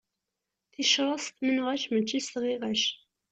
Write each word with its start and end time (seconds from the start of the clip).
Ticraḍ 0.73 1.19
s 1.21 1.27
tmenɣac, 1.29 1.83
mačči 1.91 2.19
s 2.25 2.27
tɣiɣac. 2.33 2.83